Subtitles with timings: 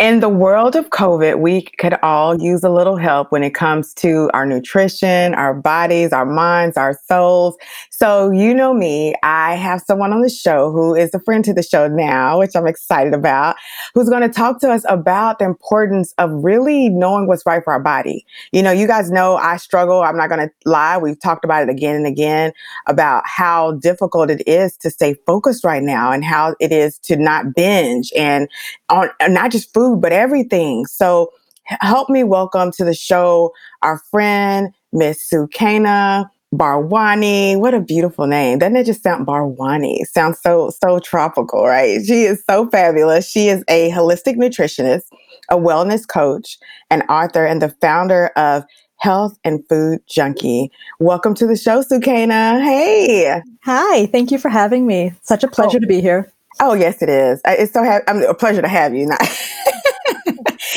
[0.00, 3.92] In the world of COVID, we could all use a little help when it comes
[3.94, 7.54] to our nutrition, our bodies, our minds, our souls.
[8.02, 11.52] So, you know me, I have someone on the show who is a friend to
[11.52, 13.56] the show now, which I'm excited about,
[13.92, 17.74] who's going to talk to us about the importance of really knowing what's right for
[17.74, 18.24] our body.
[18.52, 20.00] You know, you guys know I struggle.
[20.00, 20.96] I'm not going to lie.
[20.96, 22.54] We've talked about it again and again
[22.86, 27.16] about how difficult it is to stay focused right now and how it is to
[27.16, 28.48] not binge and
[28.88, 30.86] on not just food but everything.
[30.86, 31.32] So
[31.66, 37.58] help me welcome to the show our friend, Miss Sukaina Bharwani.
[37.58, 38.58] What a beautiful name.
[38.58, 40.04] Doesn't it just sound Bharwani?
[40.06, 42.04] Sounds so, so tropical, right?
[42.04, 43.30] She is so fabulous.
[43.30, 45.04] She is a holistic nutritionist,
[45.48, 46.58] a wellness coach,
[46.90, 48.64] an author, and the founder of
[48.96, 50.70] Health and Food Junkie.
[50.98, 52.62] Welcome to the show, Sukaina.
[52.62, 53.40] Hey.
[53.62, 54.06] Hi.
[54.06, 55.12] Thank you for having me.
[55.22, 55.80] Such a pleasure oh.
[55.80, 56.32] to be here.
[56.60, 57.40] Oh, yes, it is.
[57.44, 59.06] Uh, it's so ha- I mean, a pleasure to have you.
[59.08, 59.20] Not-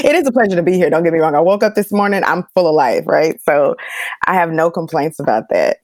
[0.03, 0.89] it is a pleasure to be here.
[0.89, 1.35] Don't get me wrong.
[1.35, 3.41] I woke up this morning, I'm full of life, right?
[3.41, 3.75] So
[4.27, 5.77] I have no complaints about that.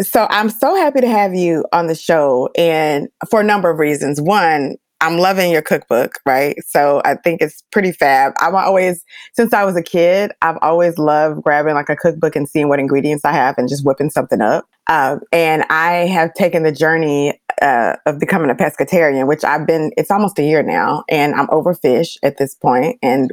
[0.00, 3.78] So I'm so happy to have you on the show and for a number of
[3.78, 4.20] reasons.
[4.20, 6.56] One, I'm loving your cookbook, right?
[6.66, 8.32] So I think it's pretty fab.
[8.40, 12.48] I've always, since I was a kid, I've always loved grabbing like a cookbook and
[12.48, 14.66] seeing what ingredients I have and just whipping something up.
[14.88, 19.92] Um, and I have taken the journey uh, of becoming a pescatarian, which I've been,
[19.96, 23.32] it's almost a year now, and I'm over fish at this point and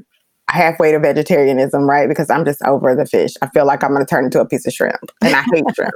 [0.51, 2.07] halfway to vegetarianism, right?
[2.07, 3.33] Because I'm just over the fish.
[3.41, 5.65] I feel like I'm going to turn into a piece of shrimp, and I hate
[5.75, 5.93] shrimp.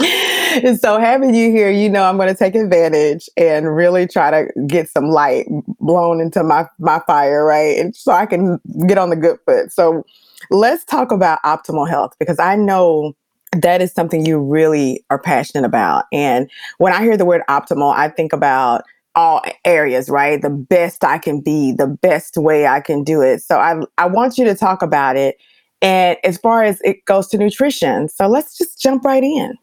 [0.64, 4.30] and so having you here, you know, I'm going to take advantage and really try
[4.30, 5.46] to get some light
[5.80, 7.78] blown into my my fire, right?
[7.78, 9.72] And so I can get on the good foot.
[9.72, 10.04] So
[10.50, 13.14] let's talk about optimal health because I know
[13.52, 16.04] that is something you really are passionate about.
[16.12, 18.84] And when I hear the word optimal, I think about
[19.18, 20.40] all areas, right?
[20.40, 23.42] The best I can be, the best way I can do it.
[23.42, 25.36] So I I want you to talk about it.
[25.82, 29.54] And as far as it goes to nutrition, so let's just jump right in.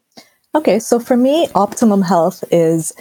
[0.56, 2.94] Okay, so for me, optimum health is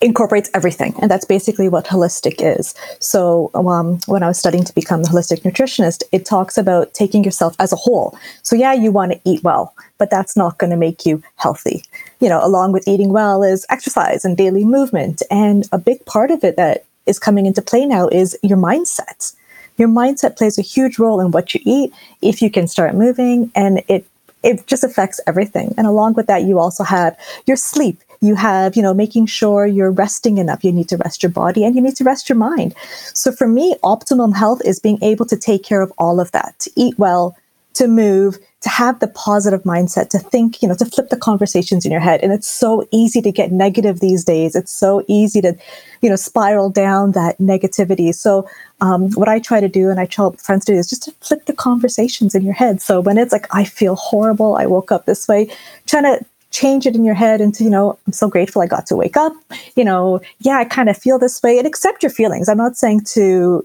[0.00, 0.94] incorporates everything.
[1.00, 2.74] And that's basically what holistic is.
[2.98, 7.24] So, um, when I was studying to become a holistic nutritionist, it talks about taking
[7.24, 8.18] yourself as a whole.
[8.42, 11.82] So, yeah, you want to eat well, but that's not going to make you healthy.
[12.20, 15.22] You know, along with eating well is exercise and daily movement.
[15.30, 19.34] And a big part of it that is coming into play now is your mindset.
[19.78, 21.92] Your mindset plays a huge role in what you eat
[22.22, 24.06] if you can start moving and it
[24.42, 25.74] it just affects everything.
[25.76, 29.66] And along with that, you also have your sleep you have you know making sure
[29.66, 30.64] you're resting enough.
[30.64, 32.74] You need to rest your body and you need to rest your mind.
[33.14, 36.58] So for me optimum health is being able to take care of all of that
[36.60, 37.36] to eat well
[37.74, 41.84] to move to have the positive mindset to think you know to flip the conversations
[41.84, 42.20] in your head.
[42.22, 44.56] And it's so easy to get negative these days.
[44.56, 45.54] It's so easy to
[46.00, 48.14] you know spiral down that negativity.
[48.14, 48.48] So
[48.80, 51.12] um, what i try to do and i tell friends to do is just to
[51.20, 52.80] flip the conversations in your head.
[52.80, 55.50] So when it's like i feel horrible i woke up this way
[55.86, 56.24] trying to
[56.56, 59.16] change it in your head into, you know, I'm so grateful I got to wake
[59.16, 59.34] up.
[59.76, 62.48] You know, yeah, I kind of feel this way and accept your feelings.
[62.48, 63.62] I'm not saying to,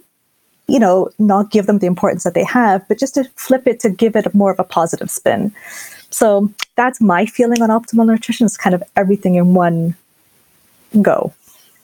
[0.67, 3.79] you know, not give them the importance that they have, but just to flip it
[3.79, 5.53] to give it more of a positive spin.
[6.09, 9.95] So that's my feeling on optimal nutrition is kind of everything in one
[11.01, 11.33] go.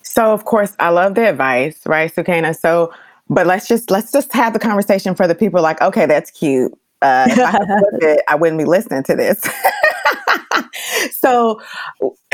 [0.01, 2.53] So of course I love the advice, right, Sukaina?
[2.53, 2.93] So
[3.29, 6.73] but let's just let's just have the conversation for the people like, okay, that's cute.
[7.01, 7.59] Uh, if I,
[8.01, 9.47] it, I wouldn't be listening to this.
[11.27, 11.61] so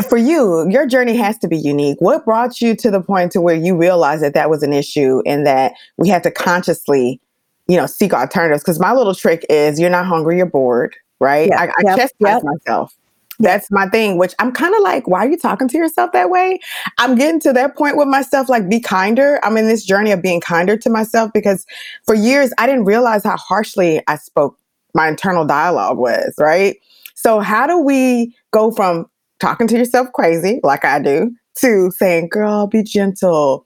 [0.09, 3.41] for you your journey has to be unique what brought you to the point to
[3.41, 7.19] where you realized that that was an issue and that we had to consciously
[7.67, 11.51] you know seek alternatives because my little trick is you're not hungry you're bored right
[11.53, 12.43] i, I yep, chastise yep.
[12.43, 12.95] myself
[13.39, 16.29] that's my thing, which I'm kind of like, why are you talking to yourself that
[16.29, 16.59] way?
[16.99, 19.39] I'm getting to that point with myself, like, be kinder.
[19.43, 21.65] I'm in this journey of being kinder to myself because
[22.05, 24.57] for years I didn't realize how harshly I spoke
[24.93, 26.77] my internal dialogue was, right?
[27.15, 29.07] So, how do we go from
[29.39, 33.65] talking to yourself crazy, like I do, to saying, girl, be gentle?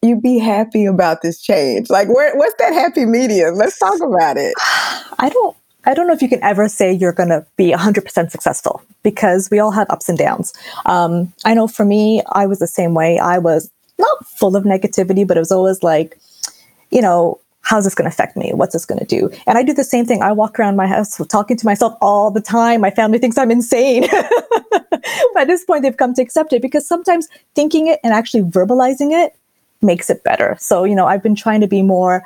[0.00, 1.90] You be happy about this change.
[1.90, 3.56] Like, where, what's that happy medium?
[3.56, 4.54] Let's talk about it.
[5.18, 8.30] I don't I don't know if you can ever say you're going to be 100%
[8.30, 10.52] successful because we all have ups and downs.
[10.84, 13.18] Um, I know for me, I was the same way.
[13.18, 16.18] I was not full of negativity, but it was always like,
[16.90, 18.50] you know, how's this going to affect me?
[18.54, 19.30] What's this going to do?
[19.46, 20.22] And I do the same thing.
[20.22, 22.80] I walk around my house talking to myself all the time.
[22.80, 24.08] My family thinks I'm insane.
[25.34, 29.12] By this point, they've come to accept it because sometimes thinking it and actually verbalizing
[29.12, 29.36] it
[29.82, 30.56] makes it better.
[30.58, 32.24] So, you know, I've been trying to be more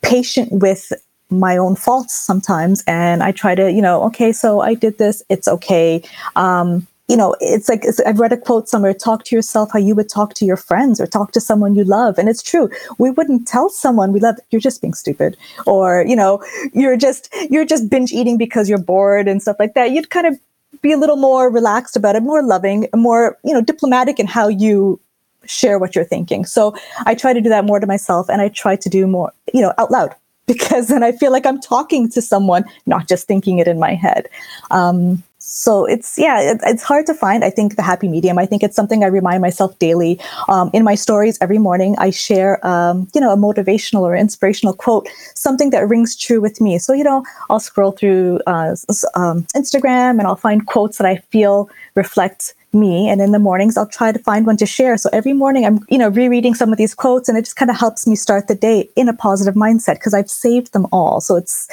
[0.00, 0.90] patient with
[1.28, 2.82] my own faults sometimes.
[2.86, 5.22] And I try to, you know, okay, so I did this.
[5.28, 6.02] It's okay.
[6.34, 9.78] Um, you know, it's like it's, I've read a quote somewhere talk to yourself how
[9.78, 12.18] you would talk to your friends or talk to someone you love.
[12.18, 12.68] And it's true.
[12.98, 15.36] We wouldn't tell someone we love, you're just being stupid.
[15.66, 16.44] Or, you know,
[16.74, 19.90] you're just, you're just binge eating because you're bored and stuff like that.
[19.92, 20.38] You'd kind of
[20.82, 24.48] be a little more relaxed about it, more loving, more, you know, diplomatic in how
[24.48, 25.00] you
[25.46, 26.44] share what you're thinking.
[26.44, 26.76] So
[27.06, 29.62] I try to do that more to myself and I try to do more, you
[29.62, 30.14] know, out loud
[30.46, 33.94] because then I feel like I'm talking to someone, not just thinking it in my
[33.94, 34.28] head.
[34.70, 38.38] Um, so it's yeah it, it's hard to find i think the happy medium.
[38.38, 40.20] I think it's something i remind myself daily.
[40.48, 44.74] Um, in my stories every morning i share um, you know a motivational or inspirational
[44.74, 46.78] quote something that rings true with me.
[46.78, 48.76] So you know i'll scroll through uh,
[49.14, 53.08] um, instagram and i'll find quotes that i feel reflect me.
[53.08, 54.98] And in the mornings i'll try to find one to share.
[54.98, 57.70] So every morning i'm you know rereading some of these quotes and it just kind
[57.70, 61.20] of helps me start the day in a positive mindset because i've saved them all.
[61.22, 61.68] So it's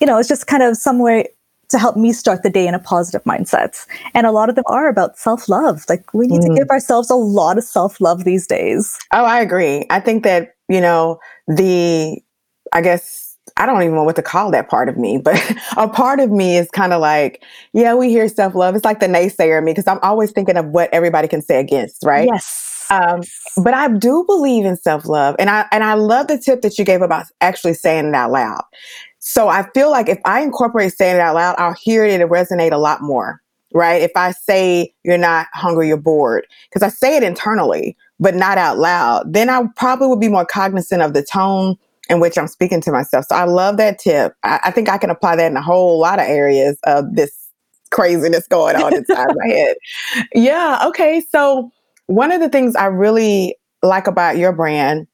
[0.00, 1.24] you know it's just kind of somewhere
[1.74, 3.84] to help me start the day in a positive mindset.
[4.14, 5.84] And a lot of them are about self love.
[5.88, 6.46] Like we need mm.
[6.46, 8.96] to give ourselves a lot of self love these days.
[9.12, 9.84] Oh, I agree.
[9.90, 11.18] I think that, you know,
[11.48, 12.22] the,
[12.72, 15.40] I guess, I don't even know what to call that part of me, but
[15.76, 17.42] a part of me is kind of like,
[17.72, 18.76] yeah, we hear self love.
[18.76, 22.04] It's like the naysayer me because I'm always thinking of what everybody can say against,
[22.04, 22.28] right?
[22.32, 22.86] Yes.
[22.90, 23.22] Um,
[23.62, 26.78] but I do believe in self love, and I and I love the tip that
[26.78, 28.62] you gave about actually saying it out loud.
[29.26, 32.22] So I feel like if I incorporate saying it out loud, I'll hear it and
[32.22, 33.40] it resonate a lot more,
[33.72, 34.02] right?
[34.02, 38.58] If I say you're not hungry, you're bored, because I say it internally, but not
[38.58, 41.76] out loud, then I probably would be more cognizant of the tone
[42.10, 43.24] in which I'm speaking to myself.
[43.24, 44.34] So I love that tip.
[44.42, 47.32] I, I think I can apply that in a whole lot of areas of this
[47.90, 49.76] craziness going on inside my head.
[50.34, 50.80] Yeah.
[50.84, 51.22] Okay.
[51.32, 51.70] So
[52.08, 55.06] one of the things I really like about your brand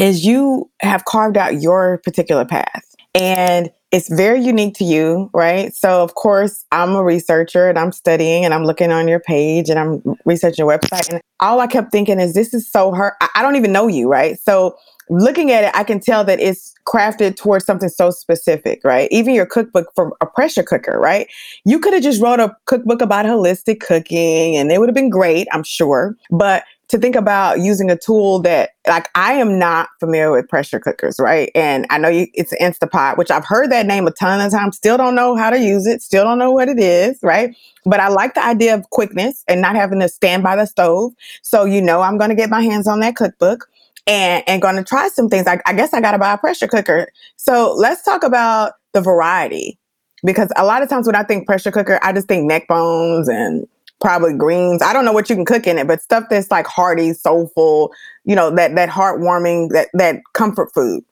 [0.00, 2.87] is you have carved out your particular path
[3.18, 5.74] and it's very unique to you, right?
[5.74, 9.70] So, of course, I'm a researcher and I'm studying and I'm looking on your page
[9.70, 11.10] and I'm researching your website.
[11.10, 13.16] And all I kept thinking is, this is so her.
[13.34, 14.38] I don't even know you, right?
[14.38, 14.76] So,
[15.10, 19.08] looking at it, I can tell that it's crafted towards something so specific, right?
[19.10, 21.26] Even your cookbook for a pressure cooker, right?
[21.64, 25.10] You could have just wrote a cookbook about holistic cooking and it would have been
[25.10, 26.14] great, I'm sure.
[26.30, 30.80] But to think about using a tool that like I am not familiar with pressure
[30.80, 31.50] cookers, right?
[31.54, 34.76] And I know you, it's Instapot, which I've heard that name a ton of times.
[34.76, 36.00] Still don't know how to use it.
[36.00, 37.54] Still don't know what it is, right?
[37.84, 41.12] But I like the idea of quickness and not having to stand by the stove.
[41.42, 43.68] So you know I'm going to get my hands on that cookbook
[44.06, 45.46] and and going to try some things.
[45.46, 47.08] I, I guess I got to buy a pressure cooker.
[47.36, 49.78] So let's talk about the variety
[50.24, 53.28] because a lot of times when I think pressure cooker, I just think neck bones
[53.28, 53.68] and
[54.00, 54.82] probably greens.
[54.82, 57.92] I don't know what you can cook in it, but stuff that's like hearty, soulful,
[58.24, 61.04] you know, that that heartwarming, that that comfort food.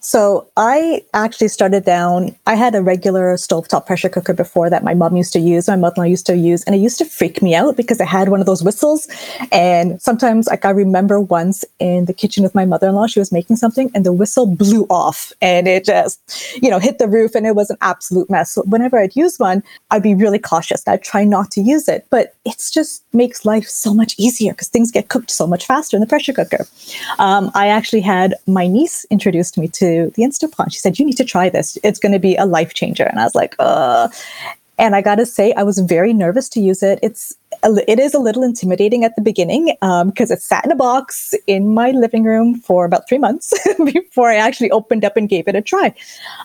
[0.00, 2.36] So I actually started down.
[2.46, 5.74] I had a regular stovetop pressure cooker before that my mom used to use, my
[5.74, 8.38] mother-in-law used to use, and it used to freak me out because it had one
[8.38, 9.08] of those whistles.
[9.50, 13.56] And sometimes, like I remember once in the kitchen with my mother-in-law, she was making
[13.56, 16.20] something, and the whistle blew off, and it just,
[16.62, 18.52] you know, hit the roof, and it was an absolute mess.
[18.52, 20.86] So whenever I'd use one, I'd be really cautious.
[20.86, 24.68] I'd try not to use it, but it's just makes life so much easier because
[24.68, 26.64] things get cooked so much faster in the pressure cooker.
[27.18, 30.72] Um, I actually had my niece introduced me to the Instapot.
[30.72, 31.78] She said, You need to try this.
[31.82, 33.04] It's going to be a life changer.
[33.04, 34.08] And I was like, uh.
[34.78, 36.98] And I got to say, I was very nervous to use it.
[37.02, 40.76] It's it is a little intimidating at the beginning because um, it sat in a
[40.76, 45.28] box in my living room for about three months before I actually opened up and
[45.28, 45.94] gave it a try.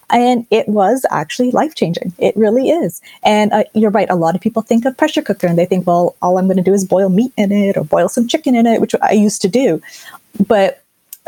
[0.10, 2.13] And it was actually life changing.
[2.18, 3.01] It really is.
[3.24, 4.10] And uh, you're right.
[4.10, 6.58] A lot of people think of pressure cooker and they think, well, all I'm going
[6.58, 9.12] to do is boil meat in it or boil some chicken in it, which I
[9.12, 9.82] used to do.
[10.48, 10.84] But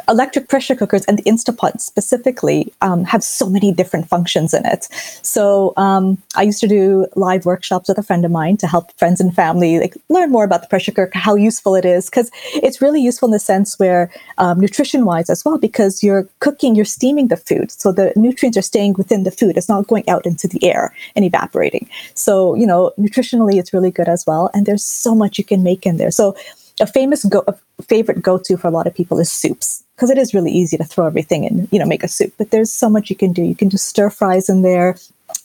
[0.07, 4.85] electric pressure cookers and the Instapot specifically um, have so many different functions in it.
[5.21, 8.91] So um, I used to do live workshops with a friend of mine to help
[8.97, 12.31] friends and family like learn more about the pressure cooker, how useful it is, because
[12.55, 16.75] it's really useful in the sense where um, nutrition wise as well, because you're cooking,
[16.75, 19.57] you're steaming the food, so the nutrients are staying within the food.
[19.57, 21.89] It's not going out into the air and evaporating.
[22.13, 24.49] So you know, nutritionally, it's really good as well.
[24.53, 26.11] And there's so much you can make in there.
[26.11, 26.35] So
[26.79, 30.17] a famous go a favorite go-to for a lot of people is soups because it
[30.17, 32.89] is really easy to throw everything in you know make a soup but there's so
[32.89, 33.43] much you can do.
[33.43, 34.95] You can do stir fries in there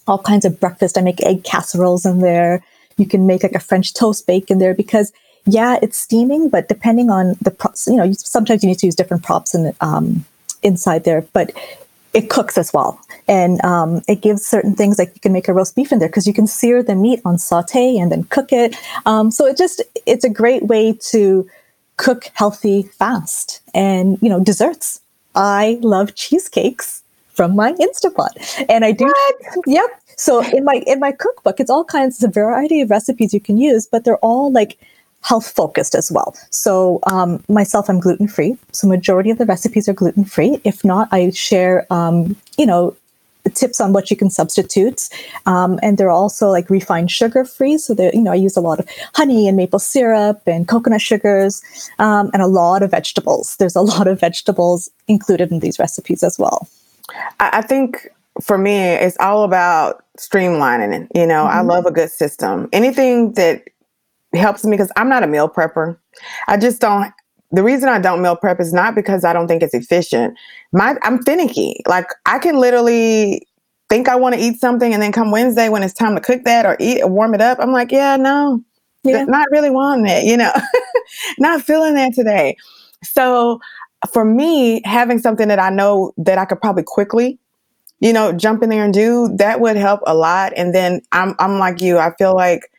[0.06, 0.98] all kinds of breakfast.
[0.98, 2.62] I make egg casseroles in there.
[2.96, 5.12] You can make like a french toast bake in there because
[5.46, 8.94] yeah it's steaming but depending on the props you know sometimes you need to use
[8.94, 10.24] different props and um,
[10.62, 11.52] inside there but
[12.14, 13.00] it cooks as well.
[13.26, 16.08] And um, it gives certain things like you can make a roast beef in there
[16.08, 18.74] because you can sear the meat on saute and then cook it.
[19.06, 21.48] Um, so it just, it's a great way to
[21.96, 25.00] cook healthy fast and, you know, desserts.
[25.34, 28.64] I love cheesecakes from my Instapot.
[28.68, 29.36] And I do, what?
[29.66, 29.90] yep.
[30.16, 33.58] So in my, in my cookbook, it's all kinds of variety of recipes you can
[33.58, 34.78] use, but they're all like,
[35.22, 36.36] health focused as well.
[36.50, 38.56] So um, myself, I'm gluten free.
[38.72, 40.60] So majority of the recipes are gluten free.
[40.64, 42.96] If not, I share, um, you know,
[43.54, 45.08] tips on what you can substitute.
[45.46, 47.78] Um, and they're also like refined sugar free.
[47.78, 51.00] So they you know, I use a lot of honey and maple syrup and coconut
[51.00, 51.62] sugars
[51.98, 53.56] um, and a lot of vegetables.
[53.56, 56.68] There's a lot of vegetables included in these recipes as well.
[57.40, 58.08] I think
[58.42, 61.08] for me, it's all about streamlining.
[61.14, 61.58] You know, mm-hmm.
[61.58, 62.68] I love a good system.
[62.72, 63.64] Anything that
[64.34, 65.98] helps me because I'm not a meal prepper.
[66.46, 67.12] I just don't.
[67.50, 70.36] The reason I don't meal prep is not because I don't think it's efficient.
[70.72, 71.80] My I'm finicky.
[71.86, 73.46] Like I can literally
[73.88, 76.44] think I want to eat something, and then come Wednesday when it's time to cook
[76.44, 78.62] that or eat or warm it up, I'm like, yeah, no,
[79.02, 79.24] yeah.
[79.24, 80.24] not really wanting it.
[80.24, 80.52] You know,
[81.38, 82.56] not feeling that today.
[83.02, 83.60] So
[84.12, 87.38] for me, having something that I know that I could probably quickly
[88.00, 90.52] you know, jump in there and do that would help a lot.
[90.56, 91.98] And then I'm I'm like you.
[91.98, 92.70] I feel like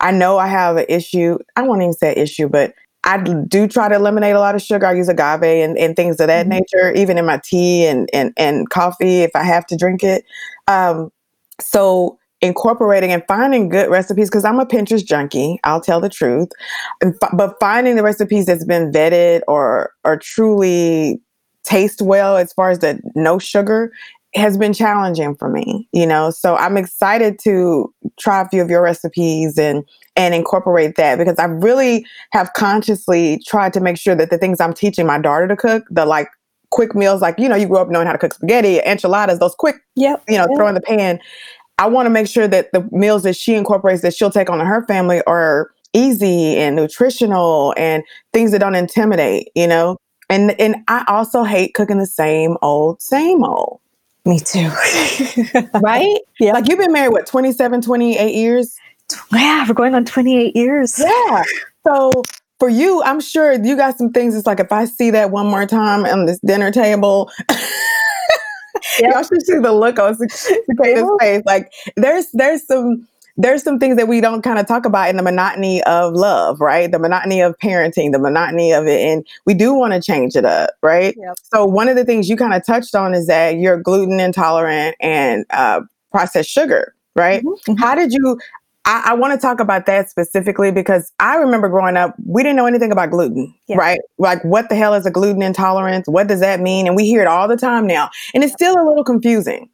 [0.00, 1.38] I know I have an issue.
[1.56, 2.74] I won't even say issue, but
[3.04, 4.86] I do try to eliminate a lot of sugar.
[4.86, 6.58] I use agave and, and things of that mm-hmm.
[6.58, 10.24] nature, even in my tea and, and, and coffee if I have to drink it.
[10.66, 11.10] Um,
[11.60, 15.58] so incorporating and finding good recipes because I'm a Pinterest junkie.
[15.64, 16.48] I'll tell the truth,
[17.32, 21.20] but finding the recipes that's been vetted or or truly
[21.64, 23.92] taste well as far as the no sugar
[24.36, 26.30] has been challenging for me, you know.
[26.30, 31.38] So I'm excited to try a few of your recipes and and incorporate that because
[31.38, 35.48] I really have consciously tried to make sure that the things I'm teaching my daughter
[35.48, 36.28] to cook, the like
[36.70, 39.54] quick meals, like you know, you grew up knowing how to cook spaghetti, enchiladas, those
[39.54, 40.56] quick, yep, you know, yep.
[40.56, 41.18] throw in the pan.
[41.78, 44.58] I want to make sure that the meals that she incorporates that she'll take on
[44.58, 48.02] to her family are easy and nutritional and
[48.32, 49.96] things that don't intimidate, you know.
[50.28, 53.80] And and I also hate cooking the same old, same old.
[54.26, 54.68] Me too.
[55.80, 56.18] right?
[56.40, 56.52] Yeah.
[56.52, 58.76] Like you've been married, what, 27, 28 years?
[59.32, 60.98] Yeah, we're going on 28 years.
[60.98, 61.44] Yeah.
[61.86, 62.10] So
[62.58, 64.34] for you, I'm sure you got some things.
[64.34, 67.30] It's like if I see that one more time on this dinner table,
[68.98, 69.14] yep.
[69.14, 71.42] y'all should see the look on Cicada's face.
[71.46, 73.06] Like there's there's some
[73.36, 76.60] there's some things that we don't kind of talk about in the monotony of love,
[76.60, 76.90] right?
[76.90, 79.00] The monotony of parenting, the monotony of it.
[79.00, 81.14] And we do want to change it up, right?
[81.18, 81.36] Yep.
[81.52, 84.96] So, one of the things you kind of touched on is that you're gluten intolerant
[85.00, 87.42] and uh, processed sugar, right?
[87.42, 87.72] Mm-hmm.
[87.72, 87.82] mm-hmm.
[87.82, 88.38] How did you?
[88.86, 92.54] I, I want to talk about that specifically because I remember growing up, we didn't
[92.54, 93.76] know anything about gluten, yeah.
[93.76, 93.98] right?
[94.18, 96.06] Like, what the hell is a gluten intolerance?
[96.08, 96.86] What does that mean?
[96.86, 98.10] And we hear it all the time now.
[98.32, 99.68] And it's still a little confusing.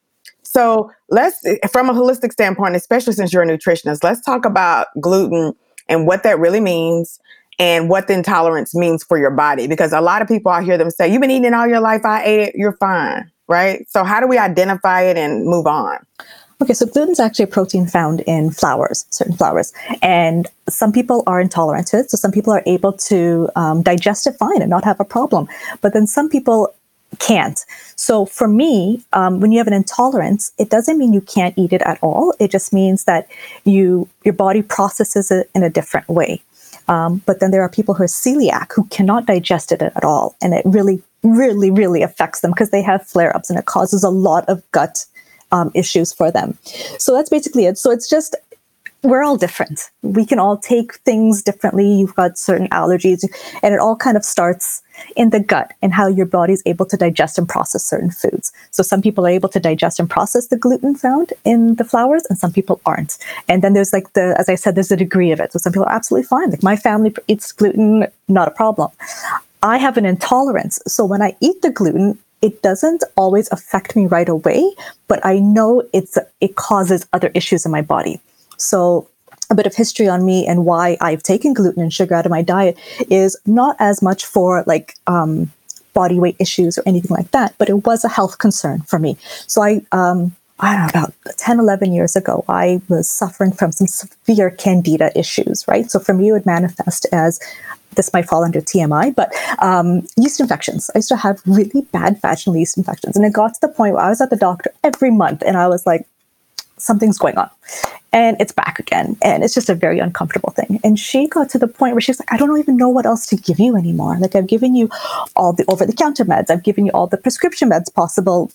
[0.52, 1.40] So let's,
[1.70, 5.54] from a holistic standpoint, especially since you're a nutritionist, let's talk about gluten
[5.88, 7.18] and what that really means
[7.58, 9.66] and what the intolerance means for your body.
[9.66, 12.04] Because a lot of people, I hear them say, You've been eating all your life,
[12.04, 13.30] I ate it, you're fine.
[13.48, 13.88] Right.
[13.88, 15.98] So, how do we identify it and move on?
[16.60, 21.24] Okay, so gluten is actually a protein found in flours, certain flours, and some people
[21.26, 22.10] are intolerant to it.
[22.10, 25.48] So some people are able to um, digest it fine and not have a problem,
[25.80, 26.72] but then some people
[27.18, 27.64] can't.
[27.96, 31.72] So for me, um, when you have an intolerance, it doesn't mean you can't eat
[31.72, 32.34] it at all.
[32.38, 33.28] It just means that
[33.64, 36.42] you your body processes it in a different way.
[36.88, 40.34] Um, but then there are people who are celiac who cannot digest it at all,
[40.42, 44.02] and it really, really, really affects them because they have flare ups and it causes
[44.02, 45.06] a lot of gut
[45.52, 46.58] um, issues for them.
[46.98, 47.78] So that's basically it.
[47.78, 48.34] So it's just
[49.02, 49.90] we're all different.
[50.02, 51.90] We can all take things differently.
[51.92, 53.24] You've got certain allergies,
[53.62, 54.82] and it all kind of starts
[55.16, 58.52] in the gut and how your body is able to digest and process certain foods.
[58.70, 62.24] So some people are able to digest and process the gluten found in the flours,
[62.28, 63.18] and some people aren't.
[63.48, 65.52] And then there's like the, as I said, there's a degree of it.
[65.52, 66.50] So some people are absolutely fine.
[66.50, 68.90] Like my family eats gluten, not a problem.
[69.64, 70.80] I have an intolerance.
[70.86, 74.74] So when I eat the gluten, it doesn't always affect me right away,
[75.06, 78.20] but I know it's it causes other issues in my body.
[78.62, 79.08] So
[79.50, 82.30] a bit of history on me and why I've taken gluten and sugar out of
[82.30, 82.78] my diet
[83.10, 85.52] is not as much for like um,
[85.92, 89.16] body weight issues or anything like that, but it was a health concern for me.
[89.46, 93.72] So I, um, I don't know, about 10, 11 years ago, I was suffering from
[93.72, 95.90] some severe candida issues, right?
[95.90, 97.40] So for me, it would manifest as
[97.96, 100.90] this might fall under TMI, but um, yeast infections.
[100.94, 103.16] I used to have really bad vaginal yeast infections.
[103.16, 105.56] And it got to the point where I was at the doctor every month and
[105.58, 106.06] I was like,
[106.82, 107.48] something's going on.
[108.12, 109.16] And it's back again.
[109.22, 110.80] And it's just a very uncomfortable thing.
[110.84, 113.26] And she got to the point where she's like i don't even know what else
[113.26, 114.18] to give you anymore.
[114.18, 114.90] Like i've given you
[115.36, 116.50] all the over the counter meds.
[116.50, 118.52] I've given you all the prescription meds possible.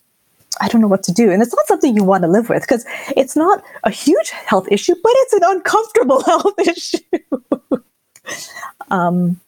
[0.62, 1.32] I don't know what to do.
[1.32, 4.68] And it's not something you want to live with because it's not a huge health
[4.72, 7.82] issue, but it's an uncomfortable health issue.
[8.90, 9.40] um,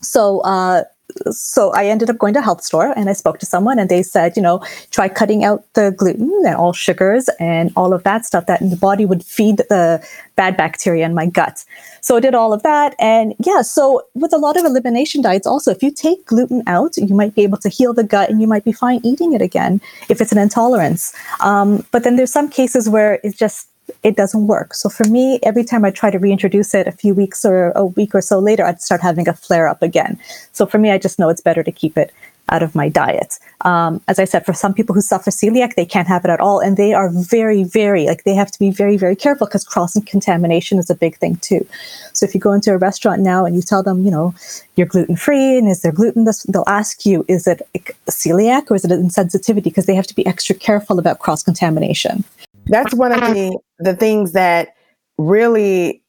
[0.00, 0.84] so, uh,
[1.30, 3.88] so I ended up going to a health store and I spoke to someone and
[3.88, 8.02] they said, you know, try cutting out the gluten and all sugars and all of
[8.04, 10.06] that stuff that the body would feed the
[10.36, 11.64] bad bacteria in my gut.
[12.00, 12.94] So I did all of that.
[12.98, 16.96] And yeah, so with a lot of elimination diets, also, if you take gluten out,
[16.96, 19.42] you might be able to heal the gut and you might be fine eating it
[19.42, 21.14] again if it's an intolerance.
[21.40, 23.68] Um, but then there's some cases where it's just
[24.02, 24.74] it doesn't work.
[24.74, 27.84] So for me, every time I try to reintroduce it a few weeks or a
[27.84, 30.18] week or so later, I'd start having a flare up again.
[30.52, 32.12] So for me, I just know it's better to keep it
[32.50, 33.38] out of my diet.
[33.62, 36.40] Um, as I said, for some people who suffer celiac, they can't have it at
[36.40, 36.60] all.
[36.60, 39.98] And they are very, very, like, they have to be very, very careful because cross
[40.04, 41.66] contamination is a big thing too.
[42.12, 44.34] So if you go into a restaurant now and you tell them, you know,
[44.76, 47.62] you're gluten free and is there gluten, they'll ask you, is it
[48.10, 49.64] celiac or is it insensitivity?
[49.64, 52.24] Because they have to be extra careful about cross contamination.
[52.66, 54.74] That's one of the the things that
[55.18, 56.02] really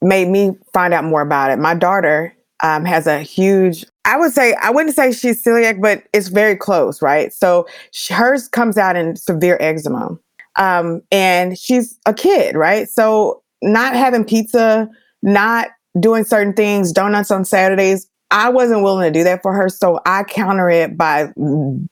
[0.00, 1.58] made me find out more about it.
[1.58, 6.04] My daughter um, has a huge, I would say, I wouldn't say she's celiac, but
[6.12, 7.32] it's very close, right?
[7.32, 10.16] So she, hers comes out in severe eczema.
[10.56, 12.88] Um, and she's a kid, right?
[12.88, 14.88] So not having pizza,
[15.22, 19.68] not doing certain things, donuts on Saturdays, I wasn't willing to do that for her.
[19.68, 21.30] So I counter it by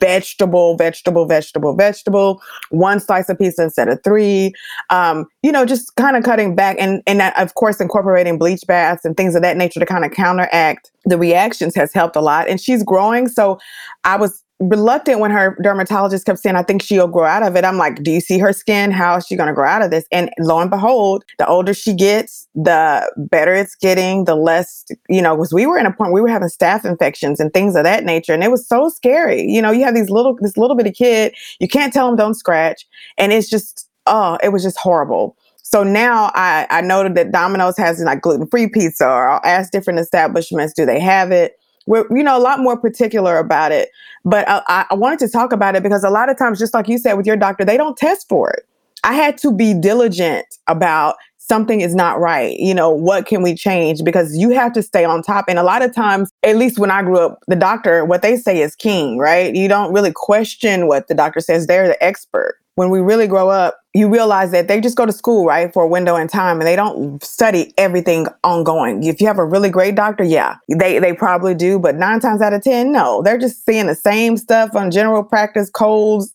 [0.01, 4.55] vegetable, vegetable, vegetable, vegetable, one slice of pizza instead of three.
[4.89, 8.63] Um, you know, just kind of cutting back and, and that, of course, incorporating bleach
[8.67, 12.21] baths and things of that nature to kind of counteract the reactions has helped a
[12.21, 12.49] lot.
[12.49, 13.29] And she's growing.
[13.29, 13.59] So
[14.05, 17.65] I was reluctant when her dermatologist kept saying, I think she'll grow out of it.
[17.65, 18.91] I'm like, do you see her skin?
[18.91, 20.05] How is she going to grow out of this?
[20.13, 25.23] And lo and behold, the older she gets, the better it's getting, the less, you
[25.23, 27.85] know, because we were in a point, we were having staph infections and things of
[27.85, 28.35] that nature.
[28.35, 29.43] And it was so scary.
[29.43, 32.35] You know, you have these little, this little bitty kid, you can't tell them don't
[32.35, 32.87] scratch.
[33.17, 35.37] And it's just, oh, it was just horrible.
[35.63, 39.71] So now I, I noted that Domino's has like gluten free pizza, or I'll ask
[39.71, 41.57] different establishments, do they have it?
[41.87, 43.91] We're you know a lot more particular about it.
[44.25, 46.75] But uh, I, I wanted to talk about it because a lot of times just
[46.75, 48.67] like you said with your doctor they don't test for it.
[49.03, 52.57] I had to be diligent about something is not right.
[52.59, 54.05] You know what can we change?
[54.05, 55.47] Because you have to stay on top.
[55.49, 58.37] And a lot of times at least when i grew up the doctor what they
[58.37, 59.55] say is king right?
[59.55, 61.67] You don't really question what the doctor says.
[61.67, 65.13] They're the expert when we really grow up, you realize that they just go to
[65.13, 69.03] school, right, for a window in time and they don't study everything ongoing.
[69.03, 72.41] If you have a really great doctor, yeah, they, they probably do, but nine times
[72.41, 76.35] out of 10, no, they're just seeing the same stuff on general practice, colds,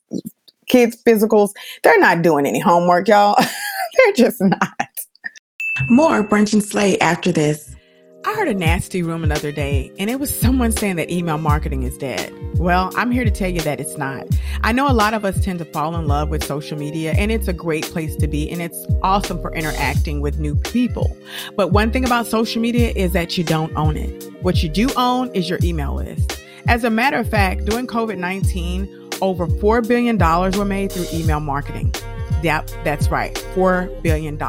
[0.68, 1.52] kids' physicals.
[1.84, 3.36] They're not doing any homework, y'all.
[3.98, 4.90] they're just not.
[5.90, 7.75] More Brunch and Slay after this.
[8.28, 11.38] I heard a nasty rumor the other day, and it was someone saying that email
[11.38, 12.34] marketing is dead.
[12.58, 14.26] Well, I'm here to tell you that it's not.
[14.64, 17.32] I know a lot of us tend to fall in love with social media, and
[17.32, 21.16] it's a great place to be, and it's awesome for interacting with new people.
[21.56, 24.24] But one thing about social media is that you don't own it.
[24.42, 26.42] What you do own is your email list.
[26.68, 30.18] As a matter of fact, during COVID 19, over $4 billion
[30.58, 31.94] were made through email marketing.
[32.44, 34.40] Yep, that's right, $4 billion.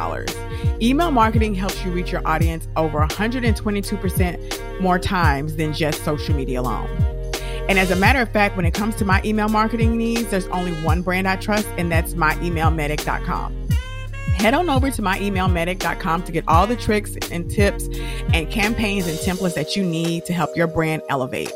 [0.82, 6.60] Email marketing helps you reach your audience over 122% more times than just social media
[6.60, 6.88] alone.
[7.68, 10.46] And as a matter of fact, when it comes to my email marketing needs, there's
[10.48, 13.66] only one brand I trust, and that's myemailmedic.com.
[14.36, 17.88] Head on over to myemailmedic.com to get all the tricks and tips
[18.34, 21.50] and campaigns and templates that you need to help your brand elevate.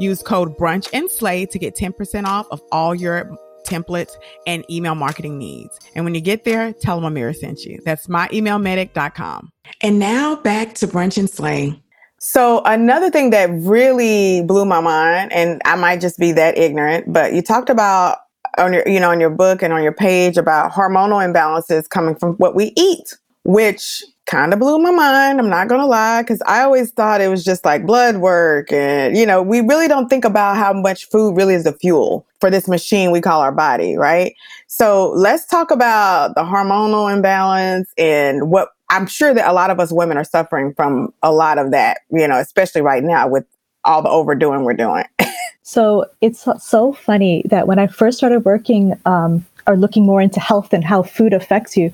[0.00, 3.30] Use code brunch and slay to get 10% off of all your
[3.64, 4.12] templates,
[4.46, 5.78] and email marketing needs.
[5.94, 7.80] And when you get there, tell them Amira sent you.
[7.84, 9.50] That's myemailmedic.com.
[9.80, 11.80] And now back to Brunch and Slay.
[12.18, 17.12] So another thing that really blew my mind, and I might just be that ignorant,
[17.12, 18.18] but you talked about
[18.56, 22.14] on your, you know, on your book and on your page about hormonal imbalances coming
[22.14, 25.38] from what we eat, which kind of blew my mind.
[25.38, 28.72] I'm not going to lie because I always thought it was just like blood work.
[28.72, 32.26] And, you know, we really don't think about how much food really is the fuel
[32.40, 34.34] for this machine we call our body, right?
[34.66, 39.80] So let's talk about the hormonal imbalance and what I'm sure that a lot of
[39.80, 43.44] us women are suffering from a lot of that, you know, especially right now with
[43.84, 45.04] all the overdoing we're doing.
[45.62, 50.40] so it's so funny that when I first started working, um, are looking more into
[50.40, 51.90] health and how food affects you,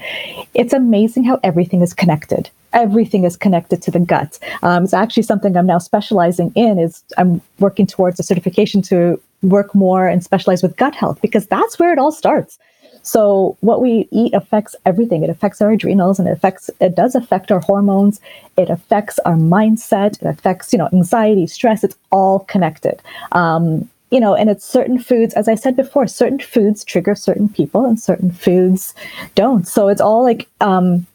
[0.54, 2.50] it's amazing how everything is connected.
[2.72, 4.38] Everything is connected to the gut.
[4.62, 6.78] Um, it's actually something I'm now specializing in.
[6.78, 11.46] Is I'm working towards a certification to work more and specialize with gut health because
[11.46, 12.58] that's where it all starts.
[13.02, 15.24] So what we eat affects everything.
[15.24, 18.20] It affects our adrenals and it affects it does affect our hormones.
[18.56, 20.20] It affects our mindset.
[20.20, 21.82] It affects, you know, anxiety, stress.
[21.82, 23.00] It's all connected.
[23.32, 27.48] Um, you know, and it's certain foods, as I said before, certain foods trigger certain
[27.48, 28.94] people and certain foods
[29.34, 29.66] don't.
[29.66, 31.06] So it's all like, um,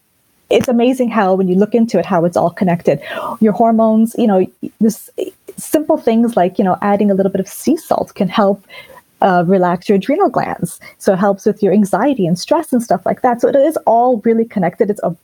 [0.48, 3.00] it's amazing how when you look into it, how it's all connected.
[3.40, 4.46] Your hormones, you know,
[4.80, 5.10] this
[5.56, 8.64] simple things like, you know, adding a little bit of sea salt can help
[9.22, 10.78] uh, relax your adrenal glands.
[10.98, 13.40] So it helps with your anxiety and stress and stuff like that.
[13.40, 14.90] So it is all really connected.
[14.90, 15.16] It's a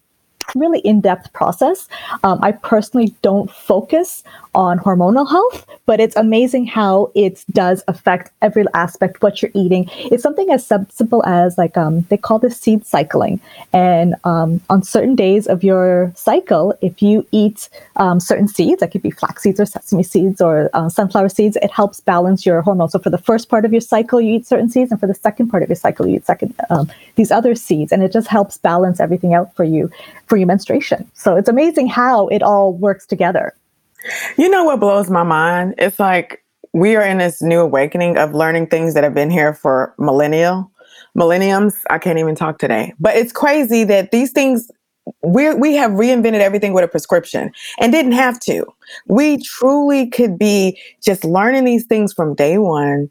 [0.54, 1.88] really in-depth process.
[2.24, 4.24] Um, I personally don't focus
[4.54, 9.88] on hormonal health, but it's amazing how it does affect every aspect what you're eating.
[10.12, 13.40] It's something as simple as like um, they call this seed cycling,
[13.72, 18.90] and um, on certain days of your cycle, if you eat um, certain seeds, that
[18.90, 22.60] could be flax seeds or sesame seeds or uh, sunflower seeds, it helps balance your
[22.62, 22.92] hormones.
[22.92, 25.14] So for the first part of your cycle, you eat certain seeds, and for the
[25.14, 28.28] second part of your cycle, you eat second um, these other seeds, and it just
[28.28, 29.90] helps balance everything out for you
[30.32, 31.06] for your menstruation.
[31.12, 33.52] So it's amazing how it all works together.
[34.38, 35.74] You know what blows my mind?
[35.76, 36.42] It's like
[36.72, 40.70] we are in this new awakening of learning things that have been here for millennial
[41.14, 41.82] millenniums.
[41.90, 42.94] I can't even talk today.
[42.98, 44.70] But it's crazy that these things
[45.22, 48.64] we we have reinvented everything with a prescription and didn't have to.
[49.08, 53.10] We truly could be just learning these things from day one,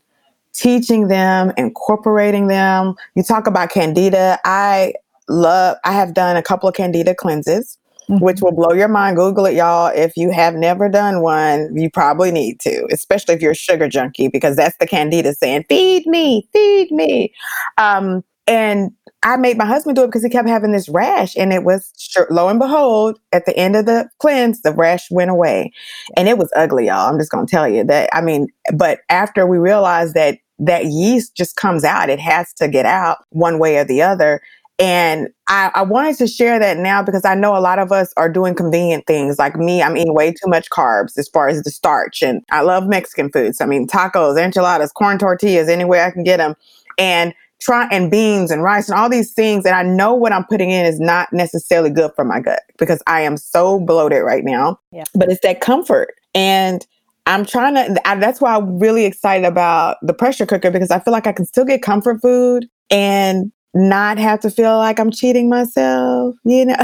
[0.53, 2.95] teaching them, incorporating them.
[3.13, 4.39] You talk about candida.
[4.43, 4.93] I
[5.31, 7.77] love I have done a couple of candida cleanses
[8.11, 8.23] mm-hmm.
[8.23, 9.17] which will blow your mind.
[9.17, 9.91] Google it, y'all.
[9.93, 13.87] If you have never done one, you probably need to, especially if you're a sugar
[13.87, 17.33] junkie, because that's the candida saying, feed me, feed me.
[17.77, 18.91] Um, and
[19.23, 21.93] I made my husband do it because he kept having this rash, and it was
[22.31, 25.71] lo and behold, at the end of the cleanse, the rash went away,
[26.17, 27.07] and it was ugly, y'all.
[27.07, 28.09] I'm just gonna tell you that.
[28.13, 32.67] I mean, but after we realized that that yeast just comes out, it has to
[32.67, 34.41] get out one way or the other.
[34.81, 38.11] And I, I, wanted to share that now because I know a lot of us
[38.17, 39.37] are doing convenient things.
[39.37, 42.23] Like me, I'm eating way too much carbs as far as the starch.
[42.23, 43.61] And I love Mexican foods.
[43.61, 46.55] I mean, tacos, enchiladas, corn tortillas, any way I can get them.
[46.97, 49.65] And try and beans and rice and all these things.
[49.65, 53.03] And I know what I'm putting in is not necessarily good for my gut because
[53.05, 54.79] I am so bloated right now.
[54.91, 55.03] Yeah.
[55.13, 56.15] But it's that comfort.
[56.33, 56.83] And
[57.27, 60.99] I'm trying to, I, that's why I'm really excited about the pressure cooker because I
[60.99, 65.11] feel like I can still get comfort food and not have to feel like I'm
[65.11, 66.75] cheating myself, you know.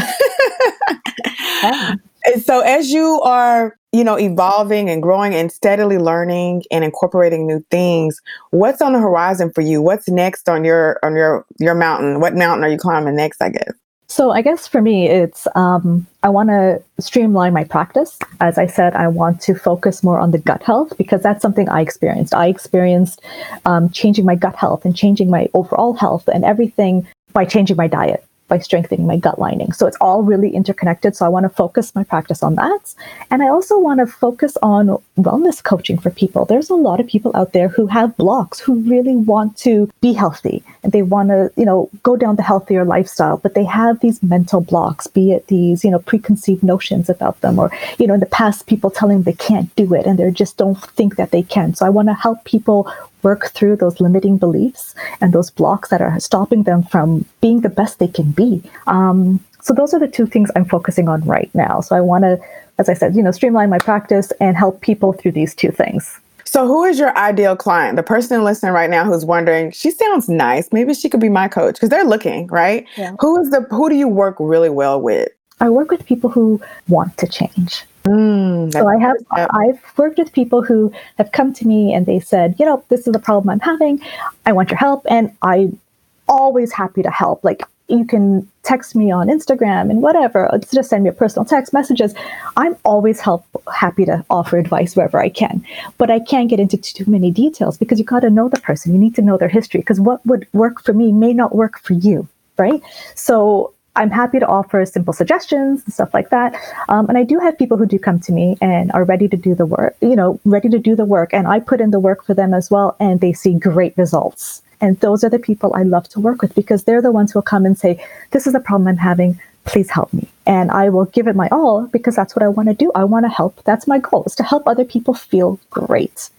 [1.63, 1.95] yeah.
[2.43, 7.65] So as you are, you know, evolving and growing and steadily learning and incorporating new
[7.71, 8.21] things,
[8.51, 9.81] what's on the horizon for you?
[9.81, 12.19] What's next on your on your your mountain?
[12.19, 13.71] What mountain are you climbing next, I guess?
[14.09, 18.17] So I guess for me, it's um, I want to streamline my practice.
[18.39, 21.67] As I said, I want to focus more on the gut health because that's something
[21.67, 22.33] I experienced.
[22.33, 23.21] I experienced
[23.65, 27.87] um, changing my gut health and changing my overall health and everything by changing my
[27.87, 29.71] diet by strengthening my gut lining.
[29.73, 31.15] So it's all really interconnected.
[31.15, 32.95] So I want to focus my practice on that.
[33.29, 36.45] And I also want to focus on wellness coaching for people.
[36.45, 40.13] There's a lot of people out there who have blocks, who really want to be
[40.13, 43.99] healthy and they want to, you know, go down the healthier lifestyle, but they have
[43.99, 48.13] these mental blocks, be it these, you know, preconceived notions about them or, you know,
[48.13, 51.15] in the past people telling them they can't do it and they just don't think
[51.17, 51.73] that they can.
[51.73, 52.91] So I want to help people
[53.23, 57.69] work through those limiting beliefs and those blocks that are stopping them from being the
[57.69, 58.61] best they can be.
[58.85, 61.81] Um, so those are the two things I'm focusing on right now.
[61.81, 62.39] So I want to,
[62.77, 66.19] as I said, you know, streamline my practice and help people through these two things.
[66.45, 67.97] So, who is your ideal client?
[67.97, 70.71] The person listening right now who's wondering, she sounds nice.
[70.71, 72.85] Maybe she could be my coach because they're looking, right?
[72.95, 73.15] Yeah.
[73.19, 75.27] Who is the who do you work really well with?
[75.59, 77.83] I work with people who want to change.
[78.05, 82.19] Mm, so I have I've worked with people who have come to me and they
[82.19, 84.01] said, you know, this is the problem I'm having.
[84.45, 85.79] I want your help, and I'm
[86.27, 87.43] always happy to help.
[87.43, 91.71] Like you can text me on Instagram and whatever, just send me a personal text
[91.71, 92.13] messages.
[92.57, 95.65] I'm always help happy to offer advice wherever I can,
[95.97, 98.93] but I can't get into too many details because you got to know the person.
[98.93, 101.79] You need to know their history because what would work for me may not work
[101.79, 102.81] for you, right?
[103.15, 106.55] So I'm happy to offer simple suggestions and stuff like that.
[106.87, 109.35] Um, and I do have people who do come to me and are ready to
[109.35, 111.33] do the work, you know, ready to do the work.
[111.33, 114.61] And I put in the work for them as well, and they see great results.
[114.79, 117.39] And those are the people I love to work with because they're the ones who
[117.39, 119.39] will come and say, This is a problem I'm having.
[119.65, 120.27] Please help me.
[120.45, 122.91] And I will give it my all because that's what I want to do.
[122.95, 123.61] I want to help.
[123.65, 126.29] That's my goal is to help other people feel great.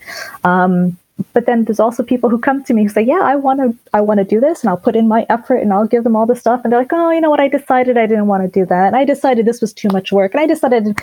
[0.44, 0.97] Um,
[1.33, 3.76] but then there's also people who come to me who say, "Yeah, I want to,
[3.92, 6.16] I want to do this, and I'll put in my effort, and I'll give them
[6.16, 7.40] all the stuff." And they're like, "Oh, you know what?
[7.40, 8.87] I decided I didn't want to do that.
[8.88, 10.98] And I decided this was too much work, and I decided,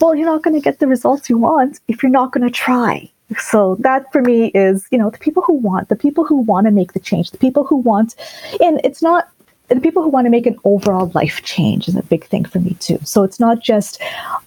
[0.00, 2.50] well, you're not going to get the results you want if you're not going to
[2.50, 6.36] try." So that for me is, you know, the people who want, the people who
[6.36, 8.16] want to make the change, the people who want,
[8.60, 9.28] and it's not
[9.68, 12.58] the people who want to make an overall life change is a big thing for
[12.58, 12.98] me too.
[13.04, 14.02] So it's not just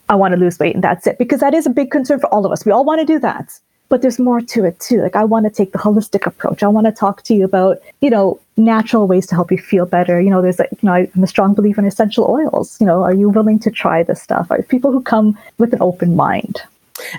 [0.10, 2.28] I want to lose weight and that's it, because that is a big concern for
[2.28, 2.66] all of us.
[2.66, 3.58] We all want to do that
[3.90, 5.02] but there's more to it too.
[5.02, 6.64] Like I want to take the holistic approach.
[6.64, 9.86] I want to talk to you about, you know, natural ways to help you feel
[9.86, 10.20] better.
[10.20, 12.80] You know, there's like, you know, I'm a strong believer in essential oils.
[12.80, 14.50] You know, are you willing to try this stuff?
[14.50, 16.62] Are people who come with an open mind?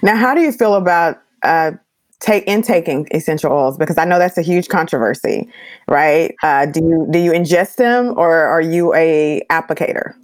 [0.03, 1.72] Now, how do you feel about uh,
[2.20, 3.77] take intaking essential oils?
[3.77, 5.48] Because I know that's a huge controversy,
[5.88, 6.35] right?
[6.42, 10.14] Uh, do you do you ingest them or are you a applicator?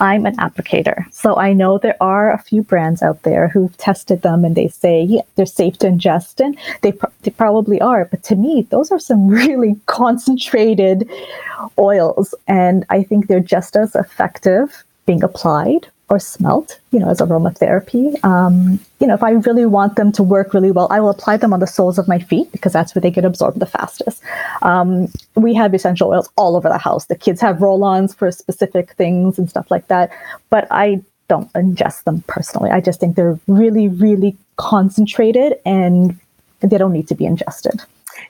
[0.00, 1.04] I'm an applicator.
[1.12, 4.68] So I know there are a few brands out there who've tested them and they
[4.68, 8.06] say, yeah, they're safe to ingest and they, pr- they probably are.
[8.06, 11.08] But to me, those are some really concentrated
[11.78, 12.34] oils.
[12.48, 18.22] And I think they're just as effective being applied or smelt, you know, as aromatherapy.
[18.24, 21.36] Um, you know, if I really want them to work really well, I will apply
[21.36, 24.20] them on the soles of my feet because that's where they get absorbed the fastest.
[24.62, 27.06] Um, we have essential oils all over the house.
[27.06, 30.10] The kids have roll-ons for specific things and stuff like that,
[30.50, 32.70] but I don't ingest them personally.
[32.70, 36.18] I just think they're really, really concentrated and
[36.58, 37.80] they don't need to be ingested.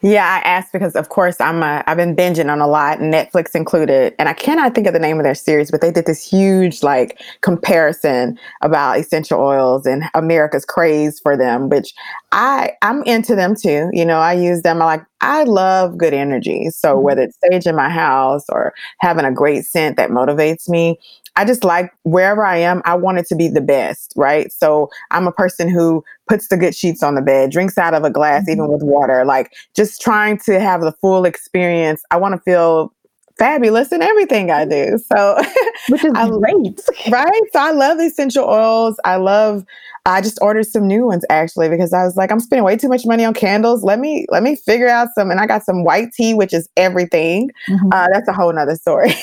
[0.02, 3.54] Yeah, I asked because, of course, I'm a, I've been binging on a lot, Netflix
[3.54, 6.26] included, and I cannot think of the name of their series, but they did this
[6.26, 11.92] huge like comparison about essential oils and America's craze for them, which
[12.32, 13.90] I I'm into them too.
[13.92, 14.80] You know, I use them.
[14.80, 17.04] I like I love good energy, so mm-hmm.
[17.04, 20.98] whether it's sage in my house or having a great scent that motivates me,
[21.40, 24.52] I just like wherever I am, I want it to be the best, right?
[24.52, 28.04] So I'm a person who puts the good sheets on the bed, drinks out of
[28.04, 28.50] a glass, mm-hmm.
[28.50, 32.02] even with water, like just trying to have the full experience.
[32.10, 32.92] I want to feel
[33.38, 34.98] fabulous in everything I do.
[34.98, 35.42] So,
[35.88, 36.78] which is I, great,
[37.10, 37.42] right?
[37.54, 39.00] So I love essential oils.
[39.06, 39.64] I love.
[40.04, 42.88] I just ordered some new ones actually because I was like, I'm spending way too
[42.88, 43.82] much money on candles.
[43.82, 45.30] Let me let me figure out some.
[45.30, 47.50] And I got some white tea, which is everything.
[47.66, 47.88] Mm-hmm.
[47.92, 49.14] Uh, that's a whole nother story.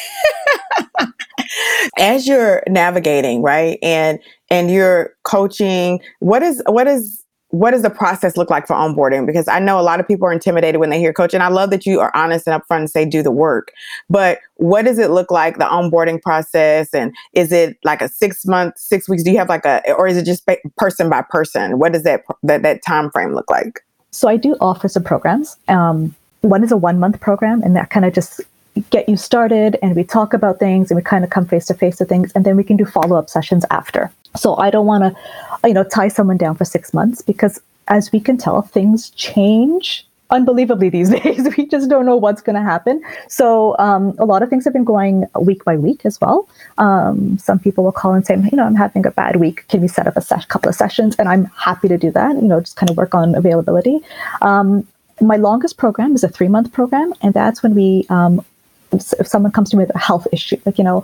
[1.98, 3.80] as you're navigating right?
[3.82, 8.76] And and you're coaching what is what is what does the process look like for
[8.76, 9.26] onboarding?
[9.26, 11.48] Because i know a lot of people are intimidated when they hear coach and i
[11.48, 13.72] love that you are honest and upfront and say do the work.
[14.10, 16.94] But what does it look like the onboarding process?
[16.94, 19.24] And is it like a six month six weeks?
[19.24, 21.80] Do you have like a or is it just person by person?
[21.80, 23.82] What does that that, that time frame look like?
[24.12, 25.58] So i do offer some programs.
[25.68, 28.42] Um, one is a one month program and that kind of just
[28.90, 31.74] get you started and we talk about things and we kind of come face to
[31.74, 34.12] face to things and then we can do follow-up sessions after.
[34.36, 38.12] So i don't want to you know tie someone down for six months because as
[38.12, 41.48] we can tell things change unbelievably these days.
[41.58, 43.02] We just don't know what's going to happen.
[43.28, 46.48] So um, a lot of things have been going week by week as well.
[46.78, 49.68] Um, some people will call and say you know i'm having a bad week.
[49.70, 51.16] Can we set up a ses- couple of sessions?
[51.18, 54.00] And i'm happy to do that you know just kind of work on availability.
[54.42, 54.88] Um,
[55.20, 58.46] my longest program is a three month program and that's when we um,
[58.92, 61.04] if someone comes to me with a health issue, like, you know,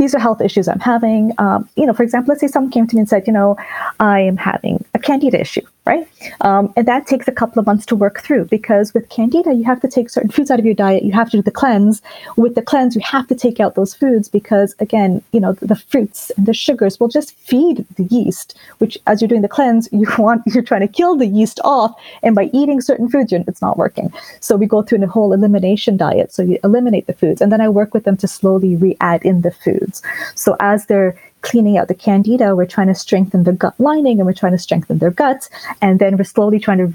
[0.00, 1.32] these are health issues I'm having.
[1.36, 3.56] Um, you know, for example, let's say someone came to me and said, you know,
[4.00, 5.60] I am having a candida issue
[5.90, 6.06] right?
[6.42, 9.64] Um, and that takes a couple of months to work through because with candida, you
[9.64, 11.02] have to take certain foods out of your diet.
[11.02, 12.02] You have to do the cleanse.
[12.36, 15.66] With the cleanse, you have to take out those foods because, again, you know, the,
[15.66, 18.56] the fruits and the sugars will just feed the yeast.
[18.78, 21.92] Which, as you're doing the cleanse, you want you're trying to kill the yeast off,
[22.22, 24.12] and by eating certain foods, it's not working.
[24.40, 26.32] So we go through a whole elimination diet.
[26.32, 29.42] So you eliminate the foods, and then I work with them to slowly re-add in
[29.42, 29.89] the foods.
[30.34, 34.26] So as they're cleaning out the candida, we're trying to strengthen the gut lining and
[34.26, 35.48] we're trying to strengthen their guts.
[35.80, 36.86] And then we're slowly trying to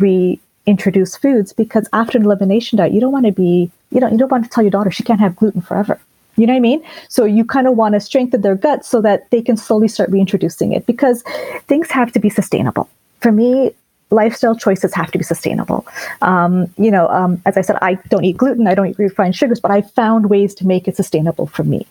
[0.66, 4.18] reintroduce foods because after an elimination diet, you don't want to be, you know, you
[4.18, 6.00] don't want to tell your daughter she can't have gluten forever.
[6.38, 6.84] You know what I mean?
[7.08, 10.10] So you kind of want to strengthen their gut so that they can slowly start
[10.10, 11.24] reintroducing it because
[11.68, 12.90] things have to be sustainable.
[13.22, 13.72] For me,
[14.12, 15.86] lifestyle choices have to be sustainable.
[16.22, 19.36] Um, you know, um, as I said, I don't eat gluten, I don't eat refined
[19.36, 21.88] sugars, but I found ways to make it sustainable for me.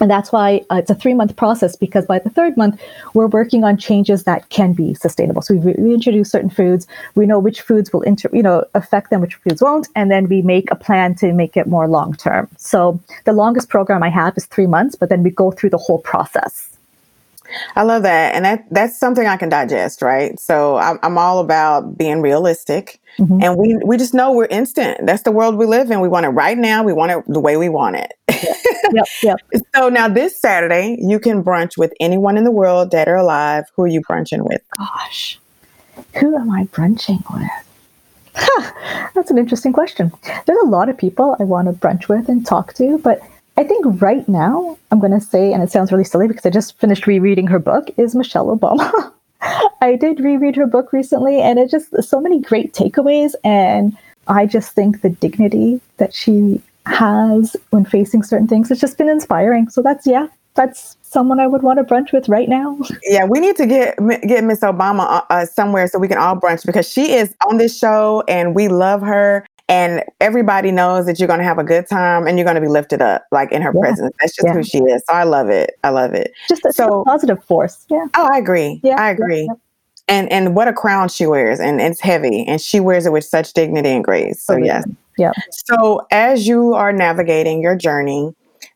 [0.00, 2.80] And that's why uh, it's a three month process because by the third month,
[3.14, 5.42] we're working on changes that can be sustainable.
[5.42, 6.86] So we reintroduce certain foods.
[7.14, 9.88] We know which foods will inter- you know, affect them, which foods won't.
[9.94, 12.48] And then we make a plan to make it more long term.
[12.56, 15.78] So the longest program I have is three months, but then we go through the
[15.78, 16.70] whole process.
[17.76, 20.38] I love that, and that that's something I can digest, right?
[20.40, 23.42] So I'm, I'm all about being realistic, mm-hmm.
[23.42, 25.06] and we we just know we're instant.
[25.06, 26.00] That's the world we live in.
[26.00, 26.82] We want it right now.
[26.82, 28.14] We want it the way we want it.
[28.92, 29.38] yep, yep.
[29.74, 33.64] So now this Saturday, you can brunch with anyone in the world, dead or alive.
[33.74, 34.62] Who are you brunching with?
[34.76, 35.38] Gosh,
[36.16, 37.50] who am I brunching with?
[38.36, 40.12] Huh, that's an interesting question.
[40.46, 43.20] There's a lot of people I want to brunch with and talk to, but
[43.56, 46.50] I think right now, I'm going to say, and it sounds really silly because I
[46.50, 49.12] just finished rereading her book, is Michelle Obama.
[49.80, 53.34] I did reread her book recently, and it just so many great takeaways.
[53.44, 58.68] And I just think the dignity that she has when facing certain things.
[58.68, 59.68] Has just been inspiring.
[59.68, 62.78] So that's, yeah, that's someone I would want to brunch with right now.
[63.04, 66.36] Yeah, we need to get get Miss Obama uh, uh, somewhere so we can all
[66.36, 71.18] brunch because she is on this show and we love her and everybody knows that
[71.18, 73.52] you're going to have a good time and you're going to be lifted up like
[73.52, 73.80] in her yeah.
[73.80, 74.14] presence.
[74.20, 74.54] That's just yeah.
[74.54, 75.02] who she is.
[75.06, 75.78] So i love it.
[75.84, 76.32] I love it.
[76.48, 77.86] Just a, so a positive force.
[77.88, 78.06] Yeah.
[78.14, 78.80] Oh i agree.
[78.82, 79.00] Yeah.
[79.00, 79.42] I agree.
[79.42, 79.54] Yeah.
[80.08, 83.24] and and what a crown she wears and it's heavy and she wears it with
[83.24, 84.42] such dignity and grace.
[84.42, 84.84] So yes
[85.18, 85.32] yeah.
[85.50, 88.34] So as you are navigating your journey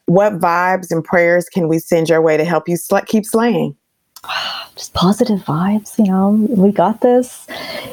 [0.09, 3.77] what vibes and prayers can we send your way to help you sl- keep slaying?
[4.75, 6.31] Just positive vibes you know?
[6.49, 7.47] We got this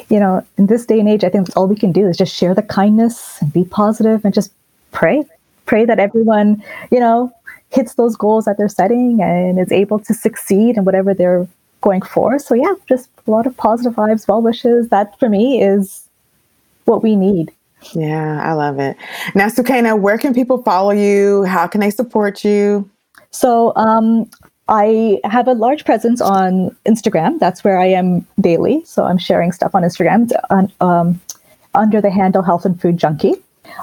[0.10, 2.34] you know in this day and age i think all we can do is just
[2.34, 4.54] share the kindness and be positive and just
[4.92, 5.26] pray.
[5.66, 7.32] Pray that everyone you know
[7.72, 11.48] hits those goals that they're setting and is able to succeed in whatever they're
[11.82, 12.40] going for.
[12.40, 14.90] So yeah just a lot of positive vibes well wishes.
[14.90, 16.08] That for me is
[16.86, 17.52] what we need
[17.94, 18.98] yeah i love it
[19.36, 22.90] now sukaina where can people follow you how can they support you
[23.32, 24.30] so um,
[24.68, 27.38] I have a large presence on Instagram.
[27.40, 28.84] That's where I am daily.
[28.86, 31.22] So I'm sharing stuff on Instagram on, um,
[31.74, 33.36] under the handle Health and Food Junkie.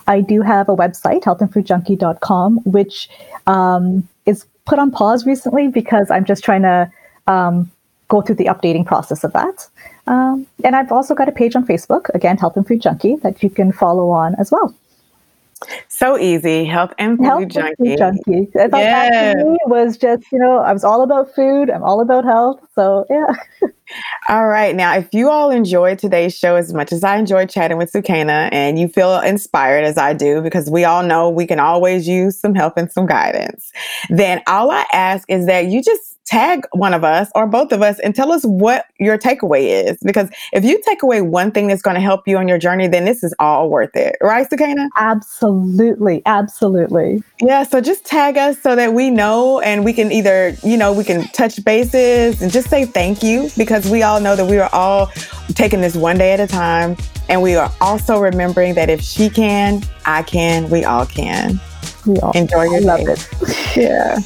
[0.07, 3.09] I do have a website, healthandfoodjunkie.com, which
[3.47, 6.91] um, is put on pause recently because I'm just trying to
[7.27, 7.71] um,
[8.09, 9.69] go through the updating process of that.
[10.07, 13.51] Um, and I've also got a page on Facebook, again, and Food Junkie, that you
[13.51, 14.75] can follow on as well.
[15.89, 17.97] So easy, health and food health junkie.
[17.97, 18.49] Junkie.
[18.59, 19.35] I thought yeah.
[19.35, 21.71] that me was just, you know, I was all about food.
[21.71, 22.61] I'm all about health.
[22.75, 23.35] So yeah.
[24.29, 24.75] all right.
[24.75, 28.49] Now, if you all enjoyed today's show as much as I enjoyed chatting with Sukaina
[28.53, 32.39] and you feel inspired as I do, because we all know we can always use
[32.39, 33.73] some help and some guidance,
[34.09, 37.83] then all I ask is that you just tag one of us or both of
[37.83, 39.99] us and tell us what your takeaway is.
[40.05, 42.89] Because if you take away one thing that's going to help you on your journey,
[42.89, 44.17] then this is all worth it.
[44.23, 44.89] Right, Sukaina?
[44.97, 45.52] Absolutely.
[45.53, 46.23] Absolutely.
[46.27, 47.23] Absolutely.
[47.41, 47.63] Yeah.
[47.65, 51.05] So just tag us so that we know and we can either, you know, we
[51.05, 54.71] can touch bases and just say thank you because we all know that we are
[54.73, 55.07] all
[55.55, 56.97] taking this one day at a time.
[57.29, 61.61] And we are also remembering that if she can, I can, we all can.
[62.07, 63.77] We all enjoy your I love it.
[63.77, 64.19] yeah.